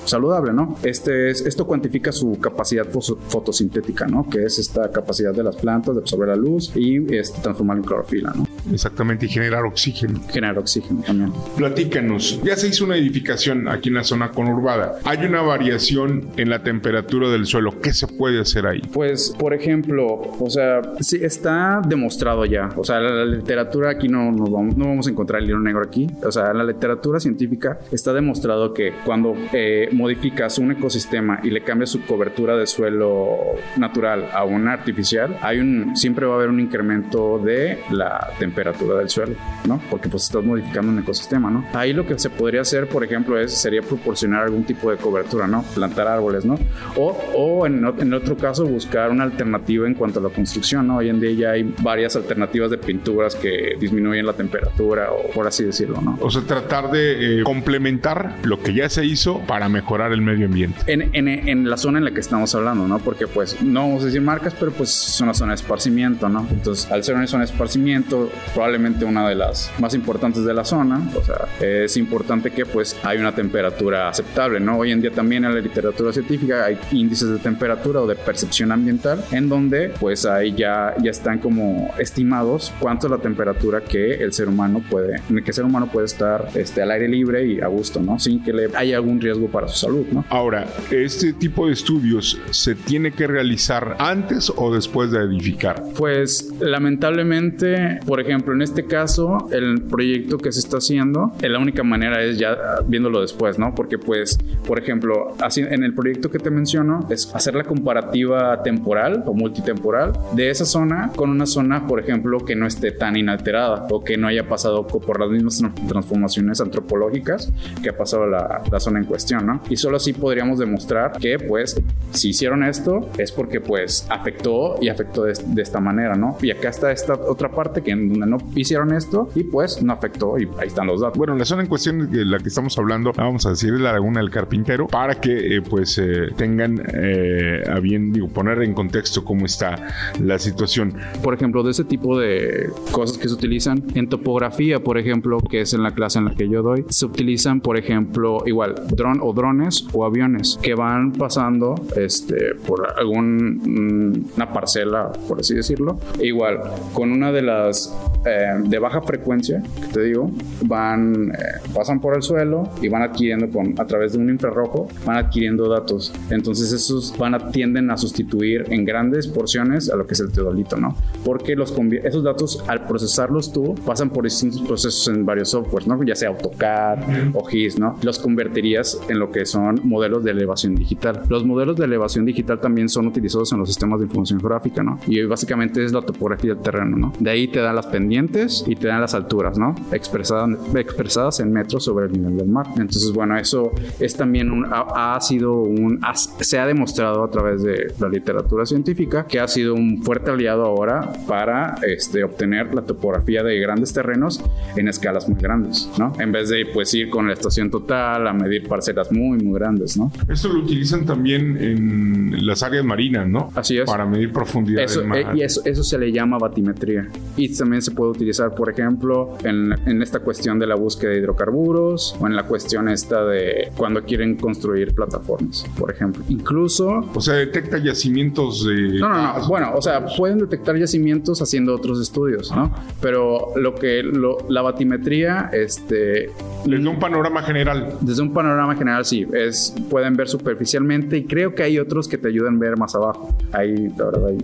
saludable, 0.05 0.53
¿no? 0.53 0.77
Este 0.83 1.31
es, 1.31 1.41
esto 1.43 1.67
cuantifica 1.67 2.13
su 2.13 2.39
capacidad 2.39 2.87
fotosintética, 2.89 4.07
¿no? 4.07 4.29
Que 4.29 4.45
es 4.45 4.59
esta 4.59 4.91
capacidad 4.91 5.35
de 5.35 5.43
las 5.43 5.57
plantas 5.57 5.95
de 5.95 6.01
absorber 6.01 6.29
la 6.29 6.37
luz 6.37 6.73
y 6.75 7.15
este, 7.15 7.41
transformar 7.41 7.79
en 7.79 7.83
clorofila, 7.85 8.33
¿no? 8.35 8.47
Exactamente, 8.73 9.27
y 9.27 9.29
generar 9.29 9.65
oxígeno. 9.65 10.21
Generar 10.29 10.59
oxígeno 10.59 11.03
también. 11.03 11.33
Platícanos, 11.57 12.41
ya 12.43 12.57
se 12.57 12.69
hizo 12.69 12.85
una 12.85 12.97
edificación 12.97 13.69
aquí 13.69 13.89
en 13.89 13.97
la 13.97 14.05
zona 14.05 14.31
conurbada. 14.31 14.99
Hay 15.05 15.25
una 15.25 15.43
variación 15.43 16.29
en 16.37 16.51
la 16.51 16.63
temperatura 16.63 17.29
del 17.31 17.47
suelo. 17.47 17.81
¿Qué 17.81 17.93
se 17.93 18.07
puede 18.07 18.41
hacer 18.41 18.67
ahí? 18.67 18.81
Pues, 18.93 19.35
por 19.39 19.55
ejemplo, 19.55 20.07
o 20.39 20.51
sea, 20.51 20.83
sí 21.01 21.19
está 21.23 21.81
demostrado 21.87 22.45
ya. 22.45 22.69
O 22.77 22.85
sea, 22.85 23.01
la, 23.01 23.25
literatura 23.25 23.91
aquí 23.91 24.09
no, 24.09 24.31
no, 24.31 24.45
vamos, 24.45 24.77
no 24.77 24.87
vamos 24.87 25.07
a 25.07 25.11
encontrar 25.11 25.41
el 25.41 25.47
libro 25.47 25.63
negro 25.63 25.83
aquí. 25.83 26.07
O 26.25 26.31
sea, 26.31 26.53
la 26.53 26.65
literatura 26.65 27.21
científica 27.21 27.79
está 27.91 28.13
demostrado 28.13 28.75
que 28.75 28.93
cuando 29.05 29.35
eh, 29.53 29.89
modificas 29.93 30.59
un 30.59 30.73
ecosistema 30.73 31.41
y 31.43 31.51
le 31.51 31.63
cambias 31.63 31.91
su 31.91 32.03
cobertura 32.03 32.57
de 32.57 32.67
suelo 32.67 33.39
natural 33.77 34.29
a 34.33 34.45
una 34.45 34.73
artificial, 34.73 35.37
hay 35.43 35.59
un, 35.59 35.97
siempre 35.97 36.27
va 36.27 36.35
a 36.35 36.37
haber 36.37 36.49
un 36.49 36.61
incremento 36.61 37.39
de 37.39 37.79
la 37.91 38.29
temperatura 38.39 38.50
temperatura 38.51 38.99
del 38.99 39.09
suelo, 39.09 39.35
¿no? 39.67 39.81
Porque 39.91 40.09
pues 40.09 40.25
estás 40.25 40.45
modificando 40.45 40.91
un 40.91 40.99
ecosistema, 40.99 41.51
¿no? 41.51 41.65
Ahí 41.73 41.93
lo 41.93 42.07
que 42.07 42.19
se 42.19 42.31
podría 42.31 42.63
hacer, 42.63 42.89
por 42.89 43.05
ejemplo, 43.05 43.39
es, 43.39 43.55
sería 43.55 43.81
proporcionar 43.81 44.43
algún 44.45 44.65
tipo 44.65 44.91
de 44.91 44.97
cobertura, 44.97 45.47
¿no? 45.47 45.63
Plantar 45.75 46.09
árboles, 46.09 46.45
¿no? 46.45 46.59
O, 46.97 47.17
o 47.35 47.67
en, 47.67 47.85
en 47.99 48.15
otro 48.15 48.37
caso 48.37 48.67
buscar 48.67 49.11
una 49.11 49.25
alternativa 49.25 49.87
en 49.87 49.95
cuanto 49.95 50.21
a 50.21 50.23
la 50.23 50.29
construcción, 50.31 50.87
¿no? 50.89 50.97
Hoy 50.97 51.09
en 51.09 51.21
día 51.21 51.33
ya 51.33 51.51
hay 51.53 51.75
varias 51.81 52.17
alternativas 52.17 52.71
de 52.71 52.79
pinturas 52.79 53.35
que 53.35 53.77
disminuyen 53.79 54.27
la 54.27 54.33
temperatura 54.33 55.13
o 55.13 55.31
por 55.31 55.47
así 55.47 55.65
decirlo, 55.65 56.01
¿no? 56.01 56.19
O 56.21 56.31
sea, 56.31 56.43
tratar 56.43 56.91
de 56.91 57.41
eh, 57.41 57.43
complementar 57.45 58.37
lo 58.43 58.61
que 58.61 58.75
ya 58.75 58.89
se 58.89 59.05
hizo 59.05 59.41
para 59.47 59.69
mejorar 59.69 60.13
el 60.13 60.23
medio 60.23 60.47
ambiente. 60.47 60.81
En, 60.87 61.11
en, 61.13 61.29
en, 61.29 61.71
la 61.71 61.77
zona 61.77 61.99
en 61.99 62.05
la 62.05 62.11
que 62.11 62.21
estamos 62.21 62.55
hablando, 62.55 62.89
¿no? 62.89 62.99
Porque 62.99 63.27
pues 63.27 63.63
no 63.63 63.83
vamos 63.83 64.03
a 64.03 64.07
decir 64.07 64.21
marcas, 64.21 64.55
pero 64.59 64.73
pues 64.73 64.91
es 65.15 65.21
una 65.21 65.35
zona 65.35 65.53
de 65.53 65.57
esparcimiento, 65.57 66.29
¿no? 66.29 66.47
Entonces, 66.51 66.91
al 66.91 67.05
ser 67.05 67.15
una 67.15 67.27
zona 67.27 67.45
de 67.45 67.51
esparcimiento, 67.51 68.31
probablemente 68.55 69.05
una 69.05 69.29
de 69.29 69.35
las 69.35 69.71
más 69.79 69.95
importantes 69.95 70.45
de 70.45 70.55
la 70.55 70.65
zona, 70.65 71.01
o 71.15 71.23
sea, 71.23 71.49
es 71.61 71.97
importante 71.97 72.51
que 72.51 72.67
pues 72.67 72.97
hay 73.03 73.19
una 73.19 73.35
temperatura 73.35 74.09
aceptable, 74.09 74.61
¿no? 74.61 74.79
Hoy 74.79 74.93
en 74.93 75.01
día 75.01 75.11
también 75.11 75.45
en 75.45 75.55
la 75.55 75.61
literatura 75.61 76.13
científica 76.13 76.65
hay 76.65 76.79
índices 76.93 77.31
de 77.31 77.39
temperatura 77.39 78.01
o 78.01 78.07
de 78.07 78.17
percepción 78.17 78.73
ambiental 78.73 79.25
en 79.33 79.49
donde 79.49 79.93
pues 80.01 80.27
ahí 80.27 80.55
ya, 80.55 80.95
ya 81.03 81.11
están 81.11 81.39
como 81.39 81.93
estimados 81.99 82.73
cuánto 82.81 83.07
es 83.07 83.11
la 83.11 83.19
temperatura 83.19 83.81
que 83.81 84.15
el 84.15 84.33
ser 84.33 84.49
humano 84.49 84.83
puede, 84.89 85.21
en 85.29 85.39
el 85.39 85.45
que 85.45 85.51
el 85.51 85.55
ser 85.55 85.65
humano 85.65 85.89
puede 85.91 86.07
estar 86.07 86.49
este, 86.55 86.83
al 86.83 86.91
aire 86.91 87.09
libre 87.09 87.47
y 87.47 87.61
a 87.61 87.67
gusto, 87.67 88.01
¿no? 88.01 88.19
Sin 88.19 88.43
que 88.43 88.53
le 88.53 88.69
haya 88.77 88.97
algún 88.97 89.21
riesgo 89.21 89.49
para 89.49 89.69
su 89.69 89.79
salud, 89.79 90.07
¿no? 90.13 90.25
Ahora, 90.29 90.67
este 90.91 91.33
tipo 91.33 91.67
de 91.67 91.73
estudios 91.73 92.41
se 92.51 92.75
tiene 92.75 93.13
que 93.13 93.27
realizar 93.27 93.97
antes 93.99 94.53
o 94.55 94.73
después 94.75 95.11
de 95.11 95.21
edificar. 95.21 95.83
Pues 95.97 96.53
lamentablemente, 96.61 98.01
por 98.07 98.21
ejemplo, 98.21 98.30
en 98.31 98.63
este 98.63 98.85
caso, 98.85 99.49
el 99.51 99.83
proyecto 99.83 100.39
que 100.39 100.53
se 100.53 100.61
está 100.61 100.79
haciendo, 100.79 101.33
la 101.41 101.59
única 101.59 101.83
manera 101.83 102.23
es 102.23 102.39
ya 102.39 102.57
viéndolo 102.87 103.21
después, 103.21 103.59
¿no? 103.59 103.75
Porque 103.75 103.99
pues, 103.99 104.39
por 104.67 104.79
ejemplo, 104.79 105.35
así 105.41 105.61
en 105.61 105.83
el 105.83 105.95
proyecto 105.95 106.31
que 106.31 106.39
te 106.39 106.51
menciono 106.51 107.07
es 107.11 107.35
hacer 107.35 107.55
la 107.55 107.65
comparativa 107.65 108.63
temporal 108.63 109.23
o 109.27 109.35
multitemporal 109.35 110.13
de 110.35 110.51
esa 110.51 110.65
zona 110.65 111.11
con 111.17 111.31
una 111.31 111.47
zona, 111.47 111.87
por 111.87 112.01
ejemplo, 112.01 112.39
que 112.39 112.55
no 112.55 112.67
esté 112.67 112.93
tan 112.93 113.17
inalterada 113.17 113.87
o 113.91 114.05
que 114.05 114.17
no 114.17 114.29
haya 114.29 114.49
pasado 114.49 114.87
por 114.87 115.21
las 115.21 115.31
mismas 115.31 115.63
transformaciones 115.89 116.61
antropológicas 116.61 117.53
que 117.83 117.91
ha 117.91 117.97
pasado 117.97 118.27
la, 118.27 118.63
la 118.71 118.81
zona 118.81 118.99
en 118.99 119.05
cuestión, 119.05 119.47
¿no? 119.47 119.61
Y 119.69 119.77
solo 119.77 119.97
así 119.97 120.13
podríamos 120.13 120.59
demostrar 120.59 121.13
que 121.13 121.39
pues 121.39 121.81
si 122.13 122.31
hicieron 122.31 122.63
esto 122.63 123.09
es 123.19 123.33
porque 123.33 123.61
pues 123.61 124.07
afectó 124.11 124.77
y 124.81 124.89
afectó 124.89 125.25
de, 125.25 125.35
de, 125.47 125.63
esta 125.63 125.81
manera, 125.81 126.15
¿no? 126.15 126.37
Y 126.43 126.51
acá 126.51 126.69
está 126.69 126.93
esta 126.93 127.15
otra 127.15 127.51
parte 127.51 127.83
que 127.83 127.91
en 127.91 128.20
donde 128.21 128.27
no 128.27 128.39
hicieron 128.55 128.93
esto 128.93 129.29
y 129.35 129.45
pues 129.45 129.83
no 129.83 129.93
afectó 129.93 130.39
y 130.39 130.49
ahí 130.59 130.69
están 130.69 130.87
los 130.87 131.01
datos. 131.01 131.19
Bueno, 131.19 131.35
la 131.35 131.45
zona 131.45 131.63
en 131.63 131.69
cuestión 131.69 132.11
de 132.11 132.25
la 132.25 132.39
que 132.39 132.49
estamos 132.49 132.77
hablando, 132.79 133.13
vamos 133.17 133.47
a 133.47 133.51
decir, 133.51 133.75
es 133.75 133.81
la 133.81 133.93
laguna 133.93 134.21
del 134.21 134.31
carpintero 134.31 134.87
para 134.87 135.21
que 135.21 135.57
eh, 135.57 135.63
pues 135.63 135.99
eh, 135.99 136.29
tengan 136.37 136.83
eh, 136.93 137.63
a 137.71 137.81
bien, 137.81 138.13
digo, 138.13 138.29
poner 138.29 138.63
en 138.63 138.75
contexto 138.75 139.25
cómo 139.25 139.47
está 139.47 139.89
la 140.21 140.39
situación. 140.39 140.95
Por 141.23 141.35
ejemplo, 141.35 141.63
de 141.63 141.71
ese 141.71 141.85
tipo 141.85 142.19
de 142.19 142.71
cosas 142.93 143.19
que 143.19 143.29
se 143.29 143.35
utilizan 143.35 143.85
en 143.95 144.09
topografía, 144.09 144.81
por 144.81 144.99
ejemplo, 144.99 145.39
que 145.39 145.63
es 145.63 145.75
en 145.75 145.83
la 145.83 145.93
clase 145.93 146.19
en 146.19 146.27
la 146.27 146.35
que 146.35 146.49
yo 146.49 146.63
doy, 146.63 146.85
se 146.89 147.07
utilizan, 147.07 147.61
por 147.61 147.77
ejemplo, 147.77 148.43
igual, 148.47 148.75
dron 148.91 149.21
o 149.23 149.33
drones 149.33 149.87
o 149.93 150.05
aviones 150.05 150.59
que 150.63 150.75
van 150.75 151.13
pasando 151.13 151.75
este, 151.97 152.55
por 152.67 152.95
algún, 152.99 154.31
una 154.37 154.53
parcela, 154.53 155.13
por 155.29 155.41
así 155.41 155.55
decirlo. 155.55 155.99
E 156.19 156.27
igual, 156.27 156.61
con 156.93 157.13
una 157.13 157.33
de 157.33 157.43
las 157.43 157.95
eh, 158.25 158.55
de 158.65 158.79
baja 158.79 159.01
frecuencia, 159.01 159.63
que 159.81 159.87
te 159.93 160.03
digo, 160.03 160.31
van, 160.67 161.31
eh, 161.31 161.69
pasan 161.75 162.01
por 162.01 162.15
el 162.15 162.23
suelo 162.23 162.69
y 162.83 162.89
van 162.89 163.03
adquiriendo 163.03 163.49
con, 163.49 163.75
a 163.79 163.87
través 163.87 164.13
de 164.13 164.19
un 164.19 164.29
infrarrojo, 164.29 164.89
van 165.07 165.17
adquiriendo 165.17 165.69
datos. 165.69 166.13
Entonces 166.29 166.73
esos 166.73 167.17
van 167.17 167.35
a, 167.35 167.51
tienden 167.51 167.91
a 167.91 167.97
sustituir 167.97 168.67
en 168.69 168.85
grandes 168.85 169.27
porciones 169.27 169.91
a 169.91 169.97
lo 169.97 170.07
que 170.07 170.15
es 170.15 170.21
el 170.21 170.33
teodolito, 170.33 170.77
¿no? 170.77 170.97
Porque 171.25 171.57
los, 171.57 171.75
esos 172.05 172.23
datos, 172.23 172.63
al 172.67 172.87
procesarlos 172.87 173.53
tú, 173.53 173.75
pasan 173.87 174.11
por 174.11 174.25
distintos 174.25 174.61
procesos 174.63 175.09
en 175.09 175.25
varios 175.25 175.51
softwares, 175.51 175.89
¿no? 175.89 176.03
Ya 176.03 176.15
sea 176.15 176.29
AutoCAD 176.29 177.35
o 177.35 177.45
GIS, 177.45 177.79
¿no? 177.79 177.97
Los 178.03 178.19
convertirías 178.19 179.01
en 179.09 179.19
lo 179.19 179.31
que 179.31 179.47
son 179.47 179.81
modelos 179.85 180.25
de 180.25 180.33
elevación 180.33 180.75
digital. 180.75 181.23
Los 181.29 181.45
modelos 181.45 181.77
de 181.77 181.85
elevación 181.85 182.25
digital 182.27 182.61
también 182.61 182.89
son 182.89 183.07
utilizados 183.07 183.53
en 183.53 183.59
los 183.59 183.69
sistemas 183.69 184.01
de 184.01 184.07
información 184.07 184.41
geográfica, 184.41 184.83
¿no? 184.83 184.99
Y 185.07 185.23
básicamente 185.23 185.85
es 185.85 185.93
la 185.93 186.03
topografía 186.03 186.55
del 186.55 186.63
terreno, 186.63 186.97
¿no? 186.97 187.13
De 187.19 187.31
ahí 187.31 187.49
te 187.49 187.61
dan 187.61 187.77
las 187.77 187.87
pendientes 188.01 188.65
y 188.67 188.77
te 188.77 188.89
dan 188.89 189.03
las 189.03 189.15
alturas, 189.15 189.59
¿no? 189.59 189.75
Expresadas, 189.93 190.49
expresadas 190.75 191.41
en 191.41 191.53
metros 191.53 191.85
sobre 191.85 192.07
el 192.07 192.13
nivel 192.13 192.39
del 192.39 192.49
mar. 192.49 192.67
Entonces, 192.77 193.13
bueno, 193.13 193.37
eso 193.37 193.73
es 193.99 194.17
también 194.17 194.51
un, 194.51 194.65
ha, 194.65 195.17
ha 195.17 195.21
sido 195.21 195.61
un, 195.61 195.99
ha, 196.03 196.15
se 196.17 196.59
ha 196.59 196.65
demostrado 196.65 197.23
a 197.23 197.31
través 197.31 197.63
de 197.63 197.93
la 198.01 198.09
literatura 198.09 198.65
científica 198.65 199.27
que 199.27 199.39
ha 199.39 199.47
sido 199.49 199.75
un 199.75 200.03
fuerte 200.03 200.31
aliado 200.31 200.65
ahora 200.65 201.13
para 201.29 201.77
este, 201.83 202.25
obtener 202.25 202.75
la 202.75 202.83
topografía 202.83 203.43
de 203.43 203.59
grandes 203.61 203.93
terrenos 203.93 204.43
en 204.77 204.89
escalas 204.89 205.29
muy 205.29 205.39
grandes, 205.39 205.91
¿no? 205.99 206.13
En 206.19 206.33
vez 206.33 206.49
de 206.49 206.67
pues 206.73 206.95
ir 206.95 207.11
con 207.11 207.27
la 207.27 207.35
estación 207.35 207.71
total 207.71 208.27
a 208.27 208.33
medir 208.33 208.67
parcelas 208.67 209.13
muy, 209.13 209.39
muy 209.39 209.59
grandes, 209.59 209.99
¿no? 209.99 210.11
Esto 210.29 210.49
lo 210.49 210.61
utilizan 210.61 211.05
también 211.05 211.59
en 211.59 212.47
las 212.47 212.63
áreas 212.63 212.85
marinas, 212.85 213.29
¿no? 213.29 213.51
Así 213.55 213.77
es. 213.77 213.85
Para 213.85 214.07
medir 214.07 214.33
profundidad 214.33 214.85
eso, 214.85 215.01
del 215.01 215.09
mar. 215.09 215.19
Eh, 215.19 215.27
y 215.37 215.43
eso, 215.43 215.61
eso 215.65 215.83
se 215.85 215.99
le 215.99 216.11
llama 216.11 216.39
batimetría. 216.39 217.09
Y 217.37 217.55
también 217.55 217.83
se 217.91 217.97
puede 217.97 218.13
utilizar, 218.13 218.55
por 218.55 218.71
ejemplo, 218.71 219.37
en, 219.45 219.73
en 219.87 220.03
esta 220.03 220.21
cuestión 220.21 220.59
de 220.59 220.67
la 220.67 220.77
búsqueda 220.77 221.11
de 221.11 221.19
hidrocarburos 221.19 222.17
o 222.21 222.27
en 222.27 222.37
la 222.37 222.45
cuestión 222.45 222.89
esta 222.89 223.25
de 223.25 223.71
cuando 223.77 224.03
quieren 224.05 224.37
construir 224.37 224.95
plataformas, 224.95 225.65
por 225.79 225.91
ejemplo. 225.91 226.23
Incluso... 226.29 227.05
O 227.15 227.21
sea, 227.21 227.35
detecta 227.35 227.79
yacimientos 227.79 228.65
de... 228.67 228.99
No, 228.99 229.09
no, 229.09 229.39
no. 229.39 229.49
Bueno, 229.49 229.73
o 229.75 229.83
sea, 229.83 230.05
pueden 230.17 230.39
detectar 230.39 230.77
yacimientos 230.77 231.43
haciendo 231.43 231.75
otros 231.75 232.01
estudios, 232.01 232.53
¿no? 232.55 232.73
Pero 233.01 233.53
lo 233.57 233.75
que 233.75 234.03
lo, 234.03 234.39
la 234.49 234.63
batimetría, 234.63 235.51
este... 235.53 236.31
Desde 236.65 236.89
un 236.89 236.99
panorama 236.99 237.43
general. 237.43 237.95
Desde 238.01 238.23
un 238.23 238.33
panorama 238.33 238.77
general, 238.77 239.05
sí. 239.05 239.27
Es, 239.33 239.75
pueden 239.89 240.15
ver 240.15 240.29
superficialmente 240.29 241.19
y 241.19 241.25
creo 241.25 241.55
que 241.55 241.63
hay 241.63 241.79
otros 241.79 242.07
que 242.07 242.19
te 242.19 242.29
ayudan 242.29 242.57
a 242.57 242.59
ver 242.59 242.77
más 242.77 242.95
abajo. 242.95 243.35
Ahí, 243.53 243.89
la 243.97 244.05
verdad, 244.05 244.27
ahí 244.29 244.39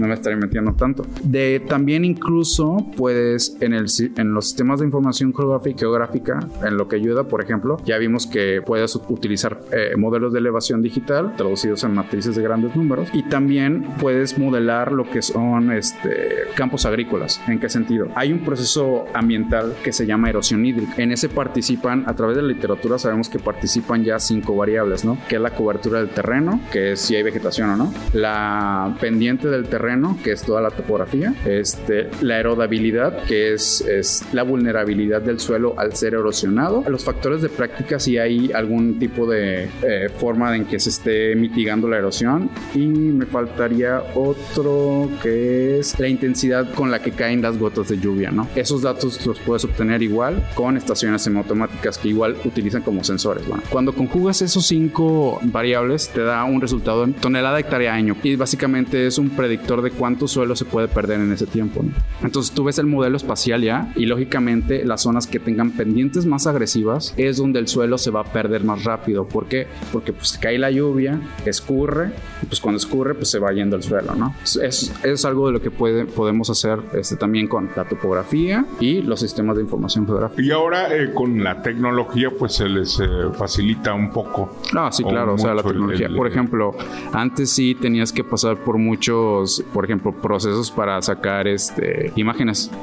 no 0.00 0.08
me 0.08 0.14
estaré 0.14 0.36
metiendo 0.36 0.72
tanto. 0.74 1.06
De, 1.22 1.62
también 1.68 2.04
incluso 2.04 2.71
puedes, 2.78 3.56
en, 3.60 3.74
el, 3.74 3.86
en 4.16 4.34
los 4.34 4.46
sistemas 4.46 4.80
de 4.80 4.86
información 4.86 5.34
geográfica, 5.34 5.80
geográfica, 5.80 6.40
en 6.64 6.76
lo 6.76 6.88
que 6.88 6.96
ayuda, 6.96 7.24
por 7.24 7.42
ejemplo, 7.42 7.76
ya 7.84 7.98
vimos 7.98 8.26
que 8.26 8.62
puedes 8.64 8.94
utilizar 8.96 9.60
eh, 9.72 9.96
modelos 9.96 10.32
de 10.32 10.38
elevación 10.38 10.82
digital 10.82 11.34
traducidos 11.36 11.84
en 11.84 11.94
matrices 11.94 12.36
de 12.36 12.42
grandes 12.42 12.74
números 12.76 13.08
y 13.12 13.22
también 13.24 13.84
puedes 14.00 14.38
modelar 14.38 14.92
lo 14.92 15.08
que 15.10 15.22
son 15.22 15.72
este, 15.72 16.44
campos 16.54 16.86
agrícolas. 16.86 17.40
¿En 17.46 17.58
qué 17.58 17.68
sentido? 17.68 18.08
Hay 18.14 18.32
un 18.32 18.40
proceso 18.40 19.04
ambiental 19.14 19.74
que 19.82 19.92
se 19.92 20.06
llama 20.06 20.30
erosión 20.30 20.64
hídrica. 20.64 20.94
En 20.96 21.12
ese 21.12 21.28
participan, 21.28 22.04
a 22.06 22.14
través 22.14 22.36
de 22.36 22.42
la 22.42 22.48
literatura 22.48 22.98
sabemos 22.98 23.28
que 23.28 23.38
participan 23.38 24.04
ya 24.04 24.18
cinco 24.18 24.56
variables, 24.56 25.04
¿no? 25.04 25.18
Que 25.28 25.36
es 25.36 25.42
la 25.42 25.50
cobertura 25.50 25.98
del 25.98 26.10
terreno, 26.10 26.60
que 26.70 26.92
es 26.92 27.00
si 27.00 27.16
hay 27.16 27.22
vegetación 27.22 27.70
o 27.70 27.76
no, 27.76 27.92
la 28.12 28.96
pendiente 29.00 29.48
del 29.48 29.68
terreno, 29.68 30.16
que 30.22 30.32
es 30.32 30.42
toda 30.42 30.60
la 30.60 30.70
topografía, 30.70 31.34
este, 31.44 32.10
la 32.20 32.38
erodabilidad, 32.62 33.24
que 33.24 33.54
es, 33.54 33.84
la 34.32 34.42
vulnerabilidad 34.42 35.20
del 35.22 35.40
suelo 35.40 35.74
al 35.76 35.94
ser 35.94 36.14
erosionado, 36.14 36.84
los 36.88 37.04
factores 37.04 37.42
de 37.42 37.48
práctica 37.48 37.98
si 37.98 38.18
hay 38.18 38.52
algún 38.52 38.98
tipo 38.98 39.26
de 39.26 39.64
eh, 39.82 40.08
forma 40.16 40.54
en 40.56 40.64
que 40.64 40.78
se 40.78 40.90
esté 40.90 41.34
mitigando 41.34 41.88
la 41.88 41.98
erosión 41.98 42.50
y 42.74 42.86
me 42.86 43.26
faltaría 43.26 44.02
otro 44.14 45.10
que 45.22 45.78
es 45.78 45.98
la 45.98 46.08
intensidad 46.08 46.72
con 46.74 46.90
la 46.90 47.00
que 47.00 47.12
caen 47.12 47.42
las 47.42 47.58
gotas 47.58 47.88
de 47.88 47.98
lluvia, 47.98 48.30
¿no? 48.30 48.48
Esos 48.54 48.82
datos 48.82 49.24
los 49.26 49.38
puedes 49.40 49.64
obtener 49.64 50.02
igual 50.02 50.42
con 50.54 50.76
estaciones 50.76 51.22
semiautomáticas 51.22 51.98
que 51.98 52.08
igual 52.08 52.36
utilizan 52.44 52.82
como 52.82 53.04
sensores. 53.04 53.44
Cuando 53.70 53.92
conjugas 53.92 54.42
esos 54.42 54.66
cinco 54.66 55.40
variables 55.42 56.08
te 56.08 56.22
da 56.22 56.44
un 56.44 56.60
resultado 56.60 57.04
en 57.04 57.14
tonelada 57.14 57.58
hectárea 57.58 57.94
año 57.94 58.16
y 58.22 58.36
básicamente 58.36 59.06
es 59.06 59.18
un 59.18 59.30
predictor 59.30 59.82
de 59.82 59.90
cuánto 59.90 60.28
suelo 60.28 60.54
se 60.56 60.64
puede 60.64 60.88
perder 60.88 61.20
en 61.20 61.32
ese 61.32 61.46
tiempo. 61.46 61.84
Entonces 62.22 62.51
tú 62.54 62.64
ves 62.64 62.78
el 62.78 62.86
modelo 62.86 63.16
espacial 63.16 63.62
ya 63.62 63.92
y 63.96 64.06
lógicamente 64.06 64.84
las 64.84 65.02
zonas 65.02 65.26
que 65.26 65.38
tengan 65.38 65.70
pendientes 65.70 66.26
más 66.26 66.46
agresivas 66.46 67.14
es 67.16 67.36
donde 67.36 67.58
el 67.58 67.68
suelo 67.68 67.98
se 67.98 68.10
va 68.10 68.20
a 68.20 68.24
perder 68.24 68.64
más 68.64 68.84
rápido. 68.84 69.26
¿Por 69.26 69.46
qué? 69.46 69.66
Porque 69.92 70.12
pues 70.12 70.38
cae 70.38 70.58
la 70.58 70.70
lluvia, 70.70 71.20
escurre 71.44 72.12
y 72.42 72.46
pues 72.46 72.60
cuando 72.60 72.78
escurre 72.78 73.14
pues 73.14 73.30
se 73.30 73.38
va 73.38 73.52
yendo 73.52 73.76
el 73.76 73.82
suelo, 73.82 74.14
¿no? 74.14 74.34
Es, 74.42 74.92
es 75.02 75.24
algo 75.24 75.46
de 75.46 75.52
lo 75.52 75.60
que 75.60 75.70
puede, 75.70 76.04
podemos 76.04 76.50
hacer 76.50 76.80
este, 76.94 77.16
también 77.16 77.48
con 77.48 77.70
la 77.76 77.84
topografía 77.84 78.66
y 78.80 79.02
los 79.02 79.20
sistemas 79.20 79.56
de 79.56 79.62
información 79.62 80.06
geográfica. 80.06 80.42
Y 80.42 80.50
ahora 80.50 80.94
eh, 80.94 81.12
con 81.14 81.42
la 81.42 81.62
tecnología 81.62 82.30
pues 82.30 82.54
se 82.54 82.68
les 82.68 82.98
eh, 83.00 83.06
facilita 83.34 83.94
un 83.94 84.10
poco. 84.10 84.58
Ah, 84.76 84.90
sí, 84.92 85.02
claro, 85.04 85.34
o, 85.34 85.38
sea, 85.38 85.54
la 85.54 85.62
tecnología. 85.62 86.08
por 86.14 86.26
ejemplo, 86.26 86.74
antes 87.12 87.50
sí 87.50 87.74
tenías 87.74 88.12
que 88.12 88.24
pasar 88.24 88.58
por 88.58 88.78
muchos, 88.78 89.64
por 89.72 89.84
ejemplo, 89.84 90.12
procesos 90.12 90.70
para 90.70 91.00
sacar 91.02 91.46
este 91.46 92.12
imágenes, 92.16 92.41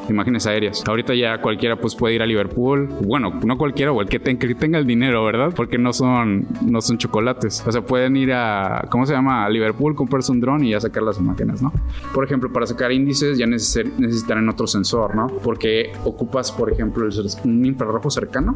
imágenes 0.10 0.46
aéreas. 0.48 0.84
Ahorita 0.88 1.14
ya 1.16 1.42
cualquiera 1.42 1.76
pues 1.76 1.96
puede 1.96 2.16
ir 2.16 2.22
a 2.22 2.26
Liverpool, 2.26 2.88
bueno, 3.02 3.40
no 3.44 3.58
cualquiera 3.58 3.92
o 3.92 4.02
el 4.02 4.08
que, 4.08 4.20
tenga 4.20 4.80
el 4.80 4.86
dinero, 4.86 5.24
¿verdad? 5.26 5.54
Porque 5.56 5.78
no 5.78 5.94
son 5.94 6.48
no 6.66 6.82
son 6.82 6.98
chocolates. 6.98 7.64
O 7.66 7.72
sea, 7.72 7.82
pueden 7.82 8.16
ir 8.16 8.34
a 8.34 8.88
¿cómo 8.90 9.06
se 9.06 9.14
llama? 9.14 9.46
A 9.46 9.50
Liverpool, 9.50 9.96
comprarse 9.96 10.32
un 10.32 10.42
dron 10.42 10.64
y 10.64 10.72
ya 10.72 10.80
sacar 10.80 11.04
las 11.04 11.20
imágenes, 11.20 11.62
¿no? 11.62 11.72
Por 12.14 12.26
ejemplo, 12.26 12.52
para 12.52 12.66
sacar 12.66 12.92
índices 12.92 13.38
ya 13.38 13.46
necesitarán 13.46 14.48
otro 14.50 14.68
sensor, 14.68 15.16
¿no? 15.16 15.28
Porque 15.28 15.92
ocupas, 16.04 16.52
por 16.52 16.72
ejemplo, 16.72 17.08
un 17.44 17.66
infrarrojo 17.66 18.10
cercano, 18.10 18.56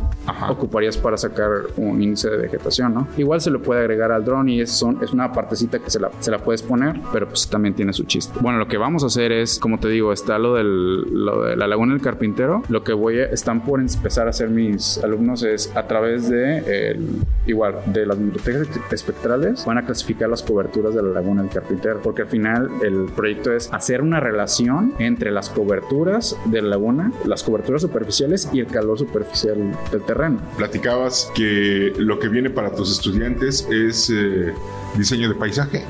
ocuparías 0.50 0.98
para 0.98 1.18
sacar 1.18 1.50
un 1.78 2.02
índice 2.02 2.30
de 2.30 2.38
vegetación, 2.38 2.94
¿no? 2.94 3.08
Igual 3.18 3.42
se 3.42 3.50
lo 3.50 3.62
puede 3.62 3.82
agregar 3.82 4.12
al 4.12 4.24
dron 4.24 4.50
y 4.50 4.62
es, 4.62 4.72
son, 4.72 5.00
es 5.02 5.12
una 5.14 5.32
partecita 5.32 5.80
que 5.80 5.90
se 5.90 6.00
la, 6.00 6.12
se 6.20 6.32
la 6.32 6.40
puedes 6.40 6.62
poner, 6.62 7.00
pero 7.12 7.28
pues 7.28 7.48
también 7.48 7.74
tiene 7.74 7.94
su 7.94 8.04
chiste. 8.04 8.38
Bueno, 8.42 8.60
lo 8.60 8.68
que 8.68 8.78
vamos 8.78 9.04
a 9.04 9.08
hacer 9.08 9.32
es, 9.32 9.60
como 9.60 9.80
te 9.80 9.88
digo, 9.90 10.14
está 10.14 10.38
lo, 10.38 10.56
del, 10.56 10.93
lo 11.12 11.44
de 11.44 11.56
la 11.56 11.68
laguna 11.68 11.94
del 11.94 12.02
carpintero. 12.02 12.64
Lo 12.70 12.84
que 12.84 12.94
voy 12.94 13.20
a, 13.20 13.26
están 13.26 13.64
por 13.64 13.80
empezar 13.80 14.28
a 14.28 14.32
hacer 14.32 14.50
mis 14.50 14.98
alumnos 15.04 15.44
es 15.44 15.72
a 15.76 15.88
través 15.88 16.30
de, 16.30 16.90
el, 16.92 17.22
igual, 17.46 17.76
de 17.88 18.06
las 18.06 18.18
bibliotecas 18.18 18.68
espectrales, 18.92 19.66
van 19.66 19.78
a 19.78 19.86
clasificar 19.86 20.30
las 20.30 20.44
coberturas 20.44 20.94
de 20.96 21.02
la 21.02 21.10
laguna 21.10 21.42
del 21.42 21.52
carpintero, 21.52 22.00
porque 22.02 22.24
al 22.24 22.28
final 22.28 22.70
el 22.84 23.06
proyecto 23.16 23.54
es 23.54 23.72
hacer 23.74 24.02
una 24.02 24.20
relación 24.20 24.94
entre 25.00 25.32
las 25.32 25.50
coberturas 25.50 26.38
de 26.46 26.62
la 26.62 26.70
laguna, 26.70 27.12
las 27.26 27.44
coberturas 27.44 27.82
superficiales 27.82 28.50
y 28.52 28.60
el 28.60 28.68
calor 28.68 28.98
superficial 28.98 29.58
del 29.92 30.02
terreno. 30.04 30.40
Platicabas 30.58 31.32
que 31.36 31.94
lo 31.98 32.20
que 32.20 32.30
viene 32.30 32.50
para 32.50 32.72
tus 32.72 32.92
estudiantes 32.92 33.68
es 33.70 34.10
eh, 34.10 34.54
diseño 34.98 35.30
de 35.30 35.36
paisaje. 35.36 35.84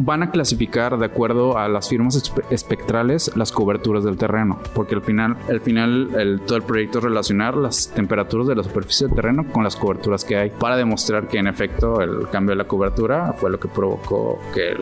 van 0.00 0.22
a 0.22 0.30
clasificar 0.30 0.98
de 0.98 1.06
acuerdo 1.06 1.58
a 1.58 1.68
las 1.68 1.88
firmas 1.88 2.32
espectrales 2.50 3.30
las 3.36 3.52
coberturas 3.52 4.04
del 4.04 4.13
terreno, 4.16 4.58
porque 4.74 4.94
al 4.94 5.02
final, 5.02 5.36
al 5.48 5.60
final 5.60 6.10
el, 6.14 6.40
todo 6.40 6.56
el 6.56 6.62
proyecto 6.62 6.98
es 6.98 7.04
relacionar 7.04 7.56
las 7.56 7.88
temperaturas 7.88 8.48
de 8.48 8.54
la 8.54 8.62
superficie 8.62 9.06
del 9.06 9.16
terreno 9.16 9.44
con 9.52 9.64
las 9.64 9.76
coberturas 9.76 10.24
que 10.24 10.36
hay 10.36 10.50
para 10.50 10.76
demostrar 10.76 11.28
que 11.28 11.38
en 11.38 11.46
efecto 11.46 12.00
el 12.00 12.28
cambio 12.30 12.50
de 12.50 12.56
la 12.56 12.64
cobertura 12.64 13.32
fue 13.32 13.50
lo 13.50 13.58
que 13.58 13.68
provocó 13.68 14.40
que 14.52 14.76